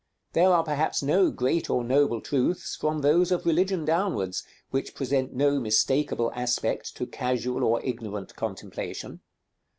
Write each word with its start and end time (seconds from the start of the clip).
There 0.33 0.49
are 0.49 0.63
perhaps 0.63 1.03
no 1.03 1.29
great 1.29 1.69
or 1.69 1.83
noble 1.83 2.21
truths, 2.21 2.75
from 2.75 3.01
those 3.01 3.31
of 3.31 3.45
religion 3.45 3.85
downwards, 3.85 4.41
which 4.71 4.95
present 4.95 5.31
no 5.35 5.59
mistakeable 5.59 6.31
aspect 6.33 6.95
to 6.97 7.05
casual 7.05 7.63
or 7.63 7.79
ignorant 7.85 8.35
contemplation. 8.35 9.21